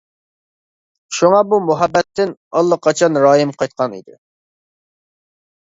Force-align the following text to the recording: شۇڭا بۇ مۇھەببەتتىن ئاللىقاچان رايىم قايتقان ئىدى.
شۇڭا 1.17 1.41
بۇ 1.51 1.59
مۇھەببەتتىن 1.67 2.33
ئاللىقاچان 2.61 3.23
رايىم 3.27 3.53
قايتقان 3.61 3.99
ئىدى. 4.01 4.21